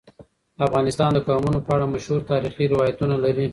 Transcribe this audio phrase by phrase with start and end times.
[0.67, 3.45] افغانستان د قومونه په اړه مشهور تاریخی روایتونه لري.